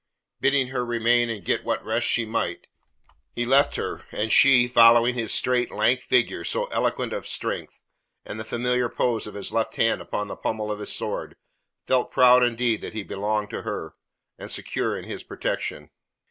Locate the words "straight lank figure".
5.31-6.43